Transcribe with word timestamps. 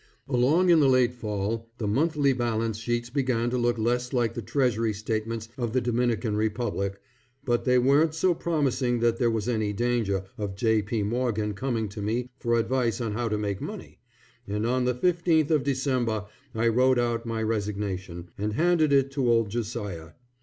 Along 0.27 0.71
in 0.71 0.79
the 0.79 0.89
late 0.89 1.13
fall, 1.13 1.69
the 1.77 1.87
monthly 1.87 2.33
balance 2.33 2.79
sheets 2.79 3.11
began 3.11 3.51
to 3.51 3.57
look 3.59 3.77
less 3.77 4.13
like 4.13 4.33
the 4.33 4.41
treasury 4.41 4.93
statements 4.93 5.47
of 5.59 5.73
the 5.73 5.79
Dominican 5.79 6.35
Republic, 6.35 6.99
but 7.45 7.65
they 7.65 7.77
weren't 7.77 8.15
so 8.15 8.33
promising 8.33 8.99
that 9.01 9.19
there 9.19 9.29
was 9.29 9.47
any 9.47 9.73
danger 9.73 10.23
of 10.39 10.55
J. 10.55 10.81
P. 10.81 11.03
Morgan 11.03 11.53
coming 11.53 11.87
to 11.89 12.01
me 12.01 12.31
for 12.39 12.57
advice 12.57 12.99
on 12.99 13.13
how 13.13 13.29
to 13.29 13.37
make 13.37 13.61
money, 13.61 13.99
and 14.47 14.65
on 14.65 14.85
the 14.85 14.95
15th 14.95 15.51
of 15.51 15.61
December 15.61 16.25
I 16.55 16.67
wrote 16.69 16.97
out 16.97 17.27
my 17.27 17.43
resignation, 17.43 18.31
and 18.39 18.53
handed 18.53 18.91
it 18.91 19.11
to 19.11 19.29
old 19.29 19.51
Josiah. 19.51 20.13